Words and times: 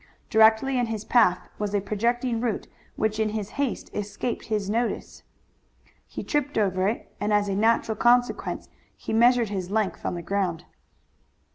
Directly 0.31 0.79
in 0.79 0.87
his 0.87 1.05
path 1.05 1.47
was 1.59 1.75
a 1.75 1.79
projecting 1.79 2.41
root 2.41 2.67
which 2.95 3.19
in 3.19 3.29
his 3.29 3.49
haste 3.51 3.91
escaped 3.93 4.45
his 4.45 4.67
notice. 4.67 5.21
He 6.07 6.23
tripped 6.23 6.57
over 6.57 6.87
it, 6.87 7.13
and 7.21 7.31
as 7.31 7.47
a 7.47 7.53
natural 7.55 7.95
consequence 7.95 8.67
he 8.97 9.13
measured 9.13 9.49
his 9.49 9.69
length 9.69 10.03
on 10.03 10.15
the 10.15 10.23
ground. 10.23 10.65